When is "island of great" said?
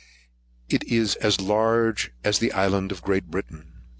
2.53-3.29